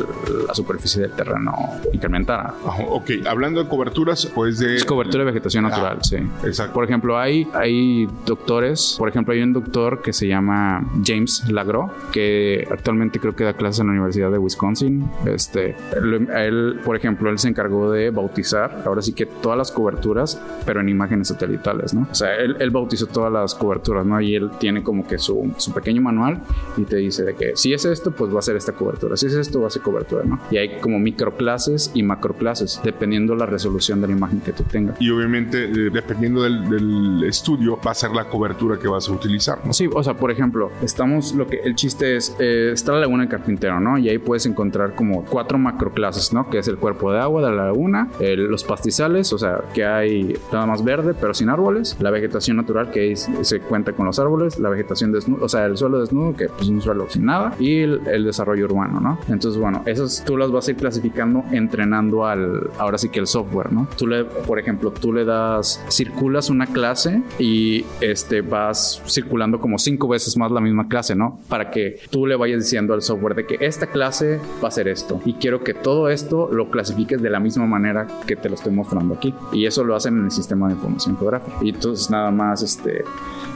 la 0.47 0.55
superficie 0.55 1.03
del 1.03 1.13
terreno 1.13 1.55
incrementara. 1.93 2.55
ok, 2.89 3.11
hablando 3.27 3.63
de 3.63 3.69
coberturas, 3.69 4.27
pues 4.35 4.59
de... 4.59 4.77
Es 4.77 4.85
cobertura 4.85 5.25
de 5.25 5.31
vegetación 5.31 5.65
natural, 5.65 5.99
sí. 6.03 6.17
Exacto. 6.45 6.75
Por 6.75 6.85
ejemplo, 6.85 7.19
hay, 7.19 7.47
hay 7.55 8.09
doctores, 8.27 8.97
por 8.99 9.09
ejemplo, 9.09 9.35
hay 9.35 9.43
un 9.43 9.53
doctor 9.53 10.03
que 10.03 10.13
se 10.13 10.27
llama 10.27 10.85
James 11.05 11.49
Lagro, 11.49 11.91
que 12.13 12.67
actualmente 12.71 13.21
creo 13.21 13.35
que 13.35 13.45
da 13.45 13.55
clases 13.55 13.81
en 13.81 13.87
la 13.87 13.93
Universidad 13.93 14.31
de 14.31 14.39
Wisconsin. 14.39 15.11
Este, 15.27 15.77
él, 15.97 16.81
por 16.85 16.97
ejemplo, 16.97 17.31
él 17.31 17.39
se 17.39 17.49
encargó 17.49 17.91
de 17.91 18.11
bautizar, 18.11 18.83
ahora 18.87 19.03
sí 19.03 19.13
que 19.13 19.22
todas 19.27 19.59
las 19.59 19.73
coberturas, 19.73 20.41
pero 20.65 20.81
en 20.81 20.89
imágenes 20.89 21.29
satelitales, 21.29 21.95
¿no? 21.95 22.07
O 22.11 22.15
sea, 22.15 22.35
él, 22.37 22.57
él 22.61 22.71
bautizó 22.71 23.07
todas 23.07 23.33
las 23.33 23.55
coberturas, 23.55 24.05
¿no? 24.07 24.21
Y 24.21 24.35
él 24.35 24.51
tiene 24.59 24.83
como 24.83 25.07
que 25.07 25.19
su, 25.19 25.53
su, 25.57 25.73
pequeño 25.73 26.03
manual 26.03 26.43
y 26.77 26.83
te 26.83 26.97
dice 26.97 27.25
de 27.25 27.35
que 27.35 27.57
si 27.57 27.73
es 27.73 27.85
esto, 27.85 28.11
pues 28.11 28.35
va 28.35 28.39
a 28.39 28.43
ser 28.43 28.57
esta 28.57 28.73
cobertura, 28.73 29.17
si 29.17 29.27
es 29.27 29.35
esto, 29.35 29.61
va 29.61 29.69
a 29.69 29.71
ser 29.71 29.83
cobertura, 29.83 30.25
¿no? 30.25 30.39
Y 30.51 30.57
hay 30.57 30.81
como 30.81 30.99
microclases 30.99 31.91
y 31.95 32.03
macroclases, 32.03 32.81
dependiendo 32.85 33.35
la 33.35 33.47
resolución 33.47 34.01
de 34.01 34.09
la 34.09 34.13
imagen 34.13 34.41
que 34.41 34.53
tú 34.53 34.65
tengas. 34.65 35.01
Y 35.01 35.11
obviamente, 35.11 35.65
eh, 35.65 35.91
dependiendo 35.93 36.43
del, 36.43 36.69
del, 36.69 37.25
estudio, 37.25 37.79
va 37.85 37.93
a 37.93 37.95
ser 37.95 38.11
la 38.11 38.29
cobertura 38.29 38.79
que 38.79 38.89
vas 38.89 39.09
a 39.09 39.13
utilizar, 39.13 39.59
¿no? 39.65 39.73
Sí, 39.73 39.89
o 39.93 40.03
sea, 40.03 40.15
por 40.15 40.31
ejemplo, 40.31 40.71
estamos, 40.83 41.35
lo 41.35 41.47
que 41.47 41.61
el 41.65 41.75
chiste 41.75 42.17
es, 42.17 42.35
eh, 42.39 42.71
está 42.73 42.93
la 42.93 43.01
laguna 43.01 43.25
el 43.25 43.29
carpintero, 43.29 43.81
¿no? 43.81 43.99
Y 43.99 44.09
ahí 44.09 44.19
puedes 44.19 44.47
encontrar 44.47 44.95
como 44.95 45.25
cuatro 45.25 45.59
macroclases, 45.59 46.33
¿no? 46.33 46.51
Que 46.51 46.59
es 46.59 46.69
el 46.69 46.77
cuerpo 46.77 47.13
de 47.13 47.21
agua 47.21 47.43
de 47.43 47.55
la 47.55 47.67
laguna, 47.67 48.09
los 48.21 48.65
pastizales, 48.65 48.93
o 49.13 49.39
sea, 49.39 49.63
que 49.75 49.85
hay 49.85 50.35
nada 50.53 50.67
más 50.67 50.85
verde, 50.85 51.15
pero 51.19 51.35
sin 51.35 51.49
árboles, 51.49 51.97
la 52.01 52.11
vegetación 52.11 52.57
natural, 52.57 52.91
que 52.91 53.15
se 53.17 53.61
cuenta 53.61 53.93
con 53.93 54.07
los 54.07 54.19
árboles, 54.19 54.59
la 54.59 54.69
vegetación 54.69 55.13
desnuda, 55.13 55.45
o 55.45 55.49
sea, 55.49 55.67
el 55.67 55.77
suelo 55.77 56.01
desnudo, 56.01 56.35
que 56.37 56.49
pues 56.49 56.69
un 56.69 56.81
suelo 56.81 57.07
sin 57.09 57.27
nada, 57.27 57.55
y 57.59 57.81
el, 57.81 58.25
desarrollo 58.25 58.67
urbano, 58.67 59.01
¿no? 59.01 59.19
Entonces, 59.29 59.61
bueno, 59.61 59.83
esos 59.85 60.23
tú 60.25 60.37
las 60.37 60.51
vas 60.51 60.69
a 60.69 60.71
ir 60.71 60.77
clasificando 60.77 61.45
entrenando 61.51 62.25
al, 62.25 62.71
ahora 62.79 62.99
sí 62.99 63.09
que 63.09 63.21
el 63.21 63.27
software, 63.27 63.73
¿no? 63.73 63.89
Tú 63.99 64.07
le, 64.07 64.25
por 64.25 64.59
ejemplo, 64.59 64.93
tú 64.93 65.13
le 65.13 65.25
das, 65.25 65.85
circulas 65.89 66.51
una 66.51 66.67
clase 66.67 67.23
y 67.39 67.85
este 68.01 68.41
vas 68.41 69.03
circulando 69.07 69.61
como 69.61 69.79
cinco 69.79 70.09
veces 70.09 70.37
más 70.37 70.51
la 70.51 70.61
misma 70.61 70.89
clase, 70.89 71.15
¿no? 71.15 71.41
Para 71.49 71.71
que 71.71 72.01
tú 72.11 72.27
le 72.27 72.37
vayas 72.37 72.61
diciendo 72.61 72.95
al 72.95 73.03
software 73.03 73.35
de 73.35 73.47
que 73.47 73.57
esta 73.61 73.87
clase 73.87 74.41
va 74.63 74.69
a 74.69 74.71
ser 74.71 74.89
esto 74.89 75.21
y 75.25 75.35
quiero 75.35 75.63
que 75.65 75.75
todo 75.75 76.09
esto 76.09 76.49
lo 76.53 76.71
clasifiques 76.71 77.21
de 77.21 77.31
la 77.31 77.41
misma 77.41 77.67
manera 77.67 78.07
que 78.27 78.37
te 78.37 78.49
lo 78.49 78.55
estoy 78.55 78.73
mostrando 78.73 78.92
aquí. 79.15 79.35
Y 79.53 79.67
eso 79.67 79.85
lo 79.85 79.95
hacen 79.95 80.19
en 80.19 80.25
el 80.27 80.31
sistema 80.31 80.69
de 80.69 80.75
información 80.75 81.17
geográfica. 81.17 81.57
Y 81.63 81.71
entonces 81.71 82.11
nada 82.11 82.31
más 82.31 82.63
este 82.63 83.05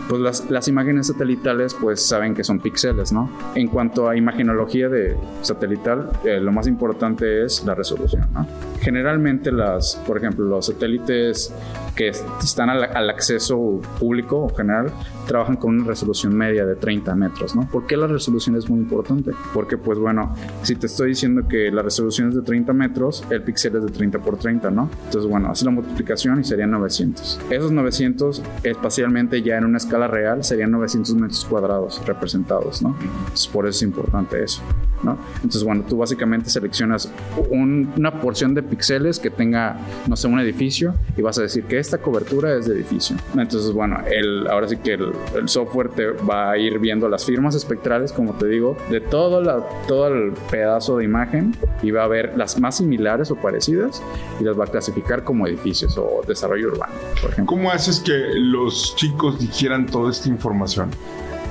pues 0.08 0.20
las, 0.20 0.50
las, 0.50 0.68
imágenes 0.68 1.08
satelitales 1.08 1.74
pues 1.74 2.06
saben 2.06 2.34
que 2.34 2.44
son 2.44 2.60
píxeles, 2.60 3.12
¿no? 3.12 3.30
En 3.54 3.68
cuanto 3.68 4.08
a 4.08 4.16
imagenología 4.16 4.88
de 4.88 5.16
satelital, 5.42 6.10
eh, 6.24 6.40
lo 6.40 6.52
más 6.52 6.66
importante 6.66 7.44
es 7.44 7.64
la 7.64 7.74
resolución, 7.74 8.28
¿no? 8.32 8.46
Generalmente 8.80 9.50
las, 9.50 9.96
por 10.06 10.18
ejemplo, 10.18 10.44
los 10.44 10.66
satélites 10.66 11.52
que 11.96 12.08
están 12.08 12.68
al, 12.68 13.10
acceso 13.10 13.80
público 13.98 14.44
o 14.44 14.54
general 14.54 14.92
trabajan 15.26 15.56
con 15.56 15.76
una 15.76 15.86
resolución 15.86 16.36
media 16.36 16.66
de 16.66 16.76
30 16.76 17.14
metros, 17.14 17.56
¿no? 17.56 17.66
¿Por 17.68 17.86
qué 17.86 17.96
la 17.96 18.06
resolución 18.06 18.54
es 18.56 18.68
muy 18.68 18.78
importante? 18.78 19.32
Porque 19.54 19.78
pues 19.78 19.98
bueno, 19.98 20.34
si 20.62 20.76
te 20.76 20.86
estoy 20.86 21.08
diciendo 21.08 21.48
que 21.48 21.70
la 21.70 21.82
resolución 21.82 22.28
es 22.28 22.34
de 22.36 22.42
30 22.42 22.72
metros, 22.74 23.24
el 23.30 23.42
píxel 23.42 23.76
es 23.76 23.84
de 23.84 23.90
30 23.90 24.18
por 24.20 24.36
30, 24.36 24.70
¿no? 24.70 24.90
Entonces 25.06 25.28
bueno, 25.28 25.50
hace 25.50 25.64
la 25.64 25.70
multiplicación 25.70 26.40
y 26.40 26.44
serían 26.44 26.70
900. 26.70 27.40
Esos 27.50 27.72
900 27.72 28.42
espacialmente 28.62 29.42
ya 29.42 29.56
en 29.56 29.64
una 29.64 29.78
escala 29.78 29.95
la 29.98 30.08
real 30.08 30.44
serían 30.44 30.70
900 30.70 31.14
metros 31.14 31.44
cuadrados 31.44 32.02
representados, 32.06 32.82
¿no? 32.82 32.96
Entonces, 33.00 33.46
por 33.48 33.66
eso 33.66 33.76
es 33.76 33.82
importante 33.82 34.42
eso, 34.42 34.62
¿no? 35.02 35.18
Entonces, 35.36 35.62
bueno, 35.62 35.84
tú 35.88 35.98
básicamente 35.98 36.50
seleccionas 36.50 37.10
una 37.50 38.20
porción 38.20 38.54
de 38.54 38.62
píxeles 38.62 39.18
que 39.18 39.30
tenga, 39.30 39.78
no 40.06 40.16
sé, 40.16 40.28
un 40.28 40.40
edificio 40.40 40.94
y 41.16 41.22
vas 41.22 41.38
a 41.38 41.42
decir 41.42 41.64
que 41.64 41.78
esta 41.78 41.98
cobertura 41.98 42.54
es 42.54 42.66
de 42.66 42.74
edificio. 42.74 43.16
Entonces, 43.36 43.72
bueno, 43.72 44.00
el, 44.06 44.46
ahora 44.48 44.68
sí 44.68 44.76
que 44.76 44.94
el, 44.94 45.12
software 45.46 45.90
te 45.90 46.10
va 46.10 46.50
a 46.50 46.58
ir 46.58 46.78
viendo 46.78 47.08
las 47.08 47.24
firmas 47.24 47.54
espectrales, 47.54 48.12
como 48.12 48.34
te 48.34 48.46
digo, 48.46 48.76
de 48.90 49.00
todo, 49.00 49.40
la, 49.40 49.64
todo 49.86 50.08
el 50.08 50.32
pedazo 50.50 50.98
de 50.98 51.04
imagen 51.04 51.56
y 51.82 51.90
va 51.90 52.04
a 52.04 52.08
ver 52.08 52.36
las 52.36 52.58
más 52.60 52.78
similares 52.78 53.30
o 53.30 53.36
parecidas 53.36 54.02
y 54.40 54.44
las 54.44 54.58
va 54.58 54.64
a 54.64 54.66
clasificar 54.66 55.24
como 55.24 55.46
edificios 55.46 55.96
o 55.96 56.22
desarrollo 56.26 56.68
urbano, 56.68 56.92
por 57.20 57.30
ejemplo. 57.30 57.54
¿Cómo 57.56 57.70
haces 57.70 58.00
que 58.00 58.12
los 58.34 58.94
chicos 58.96 59.38
dijeran 59.38 59.85
toda 59.86 60.10
esta 60.10 60.28
información? 60.28 60.90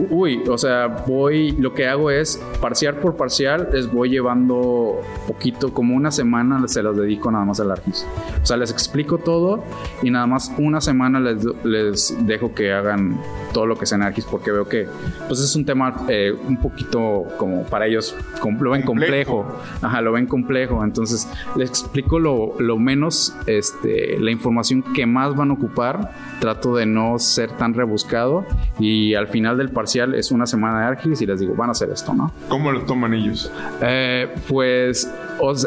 Uy, 0.09 0.43
o 0.49 0.57
sea, 0.57 0.87
voy, 1.07 1.51
lo 1.51 1.73
que 1.73 1.87
hago 1.87 2.11
es 2.11 2.41
parcial 2.59 2.95
por 2.97 3.15
parcial, 3.15 3.69
les 3.71 3.89
voy 3.89 4.09
llevando 4.09 4.99
poquito, 5.25 5.73
como 5.73 5.95
una 5.95 6.11
semana 6.11 6.67
se 6.67 6.83
los 6.83 6.97
dedico 6.97 7.31
nada 7.31 7.45
más 7.45 7.59
al 7.61 7.71
ARGIS. 7.71 8.05
O 8.41 8.45
sea, 8.45 8.57
les 8.57 8.71
explico 8.71 9.19
todo 9.19 9.63
y 10.03 10.11
nada 10.11 10.27
más 10.27 10.51
una 10.57 10.81
semana 10.81 11.19
les, 11.19 11.45
les 11.63 12.15
dejo 12.27 12.53
que 12.53 12.73
hagan 12.73 13.17
todo 13.55 13.65
lo 13.65 13.77
que 13.77 13.85
sea 13.85 13.95
en 13.95 14.03
ARGIS 14.03 14.25
porque 14.25 14.51
veo 14.51 14.67
que 14.67 14.85
pues 15.29 15.39
es 15.39 15.55
un 15.55 15.63
tema 15.63 16.05
eh, 16.09 16.35
un 16.45 16.57
poquito 16.57 17.23
como 17.37 17.63
para 17.63 17.87
ellos 17.87 18.13
lo 18.59 18.71
ven 18.71 18.81
complejo. 18.81 19.45
Ajá, 19.81 20.01
lo 20.01 20.11
ven 20.11 20.25
complejo. 20.25 20.83
Entonces 20.83 21.29
les 21.55 21.69
explico 21.69 22.19
lo, 22.19 22.59
lo 22.59 22.77
menos, 22.77 23.33
este, 23.47 24.19
la 24.19 24.29
información 24.29 24.83
que 24.93 25.05
más 25.05 25.35
van 25.35 25.51
a 25.51 25.53
ocupar. 25.53 26.11
Trato 26.41 26.75
de 26.75 26.85
no 26.85 27.17
ser 27.17 27.51
tan 27.51 27.73
rebuscado 27.73 28.45
y 28.77 29.13
al 29.13 29.27
final 29.27 29.57
del 29.57 29.69
partido 29.69 30.13
es 30.13 30.31
una 30.31 30.45
semana 30.45 30.79
de 30.79 30.85
ARGIS 30.87 31.21
y 31.21 31.25
les 31.25 31.39
digo, 31.39 31.55
van 31.55 31.69
a 31.69 31.71
hacer 31.71 31.89
esto, 31.89 32.13
¿no? 32.13 32.33
¿Cómo 32.49 32.71
lo 32.71 32.81
toman 32.81 33.13
ellos? 33.13 33.49
Eh, 33.81 34.27
pues 34.49 35.09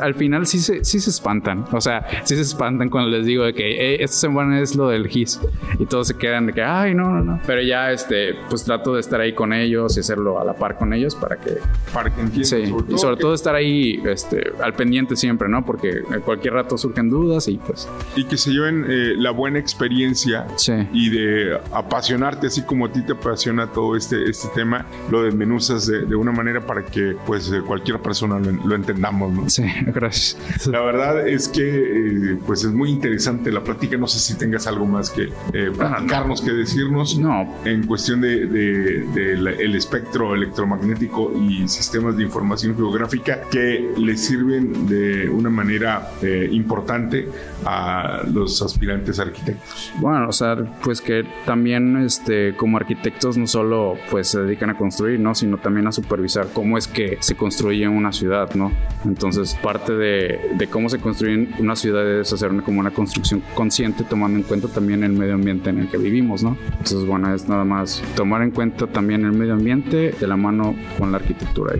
al 0.02 0.14
final 0.14 0.46
sí 0.46 0.58
se, 0.58 0.84
sí 0.84 1.00
se 1.00 1.10
espantan. 1.10 1.64
O 1.72 1.80
sea, 1.80 2.06
sí 2.24 2.34
se 2.36 2.42
espantan 2.42 2.90
cuando 2.90 3.10
les 3.10 3.24
digo 3.24 3.44
de 3.44 3.54
que 3.54 4.02
esta 4.02 4.16
semana 4.16 4.60
es 4.60 4.76
lo 4.76 4.88
del 4.88 5.08
GIS 5.08 5.40
y 5.78 5.86
todos 5.86 6.08
se 6.08 6.16
quedan 6.16 6.46
de 6.46 6.52
que, 6.52 6.62
ay, 6.62 6.94
no, 6.94 7.10
no, 7.10 7.22
no. 7.22 7.40
Pero 7.46 7.62
ya 7.62 7.77
ya, 7.86 7.92
este, 7.92 8.34
pues 8.48 8.64
trato 8.64 8.94
de 8.94 9.00
estar 9.00 9.20
ahí 9.20 9.32
con 9.32 9.52
ellos 9.52 9.96
y 9.96 10.00
hacerlo 10.00 10.40
a 10.40 10.44
la 10.44 10.54
par 10.54 10.76
con 10.78 10.92
ellos 10.92 11.14
para 11.14 11.36
que... 11.36 11.58
Para 11.92 12.14
que 12.14 12.20
entiendan. 12.20 12.44
Sí, 12.44 12.74
y 12.94 12.98
sobre 12.98 13.16
que- 13.16 13.22
todo 13.22 13.34
estar 13.34 13.54
ahí 13.54 14.00
este, 14.06 14.52
al 14.62 14.74
pendiente 14.74 15.16
siempre, 15.16 15.48
¿no? 15.48 15.64
Porque 15.64 15.90
en 16.12 16.20
cualquier 16.22 16.54
rato 16.54 16.76
surgen 16.78 17.10
dudas 17.10 17.48
y 17.48 17.58
pues... 17.58 17.88
Y 18.16 18.24
que 18.24 18.36
se 18.36 18.50
lleven 18.50 18.84
eh, 18.88 19.14
la 19.16 19.30
buena 19.30 19.58
experiencia 19.58 20.46
Sí. 20.56 20.72
y 20.92 21.10
de 21.10 21.58
apasionarte 21.72 22.46
así 22.48 22.62
como 22.62 22.86
a 22.86 22.92
ti 22.92 23.02
te 23.02 23.12
apasiona 23.12 23.66
todo 23.68 23.96
este, 23.96 24.28
este 24.28 24.48
tema, 24.54 24.86
lo 25.10 25.22
desmenuzas 25.22 25.86
de, 25.86 26.04
de 26.06 26.16
una 26.16 26.32
manera 26.32 26.60
para 26.60 26.84
que 26.84 27.16
pues 27.26 27.50
eh, 27.52 27.60
cualquier 27.66 28.00
persona 28.00 28.38
lo, 28.38 28.50
lo 28.66 28.74
entendamos, 28.74 29.32
¿no? 29.32 29.48
Sí, 29.50 29.64
gracias. 29.86 30.66
La 30.66 30.80
verdad 30.80 31.26
es 31.28 31.48
que 31.48 32.32
eh, 32.32 32.38
pues 32.46 32.64
es 32.64 32.72
muy 32.72 32.90
interesante 32.90 33.50
la 33.52 33.62
plática. 33.62 33.96
No 33.96 34.06
sé 34.06 34.18
si 34.18 34.36
tengas 34.38 34.66
algo 34.66 34.86
más 34.86 35.10
que 35.10 35.24
eh, 35.52 35.70
platicarnos, 35.76 36.40
que 36.42 36.52
decirnos. 36.52 37.18
No. 37.18 37.54
En 37.68 37.86
cuestión 37.86 38.20
de, 38.20 38.46
de- 38.46 39.04
de 39.14 39.36
la- 39.36 39.50
el 39.52 39.74
espectro 39.74 40.34
electromagnético 40.34 41.32
y 41.38 41.66
sistemas 41.68 42.16
de 42.16 42.24
información 42.24 42.74
geográfica 42.76 43.42
que 43.50 43.92
le 43.96 44.16
sirven 44.16 44.86
de 44.86 45.28
una 45.28 45.50
manera 45.50 46.10
eh, 46.22 46.48
importante 46.50 47.28
a 47.64 48.22
los 48.32 48.62
aspirantes 48.62 49.18
arquitectos. 49.18 49.92
Bueno, 50.00 50.28
o 50.28 50.32
sea, 50.32 50.56
pues 50.82 51.00
que 51.00 51.24
también 51.44 51.96
este, 51.98 52.54
como 52.56 52.76
arquitectos 52.76 53.36
no 53.36 53.46
solo 53.46 53.94
pues 54.10 54.28
se 54.28 54.40
dedican 54.40 54.70
a 54.70 54.76
construir, 54.76 55.20
¿no? 55.20 55.34
Sino 55.34 55.58
también 55.58 55.86
a 55.86 55.92
supervisar 55.92 56.48
cómo 56.52 56.78
es 56.78 56.86
que 56.86 57.18
se 57.20 57.34
construye 57.36 57.86
una 57.88 58.12
ciudad, 58.12 58.54
¿no? 58.54 58.72
Entonces, 59.04 59.54
parte 59.62 59.92
de, 59.92 60.40
de 60.56 60.66
cómo 60.68 60.88
se 60.88 60.98
construye 60.98 61.48
una 61.58 61.76
ciudad 61.76 62.06
es 62.20 62.32
hacer 62.32 62.50
una, 62.50 62.62
como 62.62 62.80
una 62.80 62.90
construcción 62.90 63.42
consciente, 63.54 64.04
tomando 64.04 64.38
en 64.38 64.44
cuenta 64.44 64.68
también 64.68 65.04
el 65.04 65.12
medio 65.12 65.34
ambiente 65.34 65.70
en 65.70 65.78
el 65.80 65.88
que 65.88 65.98
vivimos, 65.98 66.42
¿no? 66.42 66.56
Entonces, 66.72 67.04
bueno, 67.04 67.34
es 67.34 67.48
nada 67.58 67.64
más 67.64 68.02
tomar 68.14 68.42
en 68.42 68.50
cuenta 68.50 68.86
también 68.86 69.24
el 69.24 69.32
medio 69.32 69.54
ambiente 69.54 70.14
de 70.18 70.26
la 70.26 70.36
mano 70.36 70.76
con 70.98 71.10
la 71.12 71.18
arquitectura. 71.18 71.74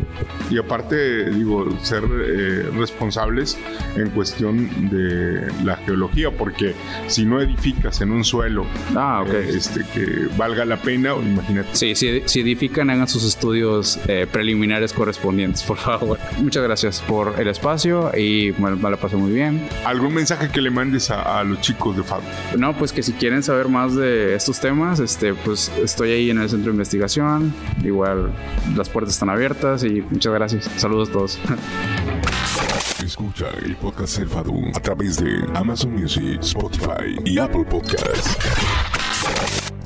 Y 0.51 0.59
aparte, 0.59 1.31
digo, 1.31 1.67
ser 1.83 2.03
eh, 2.05 2.69
responsables 2.77 3.57
en 3.97 4.11
cuestión 4.11 4.69
de 4.91 5.47
la 5.65 5.77
geología, 5.77 6.31
porque 6.31 6.75
si 7.07 7.25
no 7.25 7.41
edificas 7.41 8.01
en 8.01 8.11
un 8.11 8.25
suelo 8.25 8.67
Ah, 8.95 9.23
ok. 9.23 9.33
eh, 9.33 9.51
este, 9.57 9.81
que 9.95 10.27
valga 10.37 10.65
la 10.65 10.77
pena, 10.79 11.13
imagínate. 11.15 11.69
Sí, 11.73 11.95
si, 11.95 12.23
si 12.27 12.41
edifican, 12.41 12.91
hagan 12.91 13.09
sus 13.09 13.25
estudios 13.25 13.99
eh, 14.09 14.27
preliminares 14.31 14.93
correspondientes, 14.93 15.63
por 15.69 15.77
favor. 15.79 16.19
Muchas 16.39 16.63
gracias 16.63 17.01
por 17.07 17.35
el 17.39 17.49
espacio 17.49 18.11
y 18.17 18.53
me, 18.59 18.71
me 18.75 18.91
la 18.91 18.97
pasé 18.97 19.17
muy 19.17 19.33
bien. 19.33 19.61
¿Algún 19.85 20.15
mensaje 20.15 20.49
que 20.51 20.61
le 20.61 20.71
mandes 20.71 21.11
a, 21.11 21.39
a 21.39 21.45
los 21.45 21.61
chicos 21.61 21.97
de 21.97 22.03
FAB? 22.03 22.21
No, 22.59 22.77
pues 22.77 22.93
que 22.93 23.03
si 23.03 23.13
quieren 23.13 23.43
saber 23.43 23.69
más 23.69 23.95
de 23.95 24.35
estos 24.35 24.61
temas, 24.61 24.99
este, 25.01 25.35
pues 25.35 25.58
estoy 25.83 26.13
ahí 26.13 26.31
en 26.31 26.39
el 26.39 26.49
centro 26.49 26.71
de 26.71 26.77
investigación. 26.77 27.53
Igual 27.83 28.33
las 28.77 28.89
puertas 28.89 29.15
están 29.15 29.31
abiertas 29.31 29.85
y 29.85 30.03
muchas 30.03 30.33
gracias. 30.33 30.71
Saludos 30.77 31.09
a 31.09 31.13
todos. 31.13 31.39
Escucha 33.05 33.47
el 33.65 33.77
podcast 33.77 34.17
Serfadum 34.17 34.71
a 34.75 34.81
través 34.81 35.17
de 35.17 35.45
Amazon 35.55 35.93
Music, 35.93 36.41
Spotify 36.41 37.17
y 37.25 37.39
Apple 37.39 37.65
Podcasts. 37.65 38.37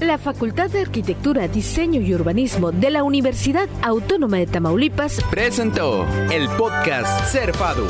La 0.00 0.18
Facultad 0.18 0.68
de 0.70 0.80
Arquitectura, 0.80 1.46
Diseño 1.46 2.00
y 2.00 2.12
Urbanismo 2.12 2.72
de 2.72 2.90
la 2.90 3.04
Universidad 3.04 3.68
Autónoma 3.82 4.38
de 4.38 4.46
Tamaulipas 4.46 5.20
Presentó 5.30 6.04
el 6.32 6.48
podcast 6.58 7.30
Ser 7.30 7.54
Fado. 7.54 7.86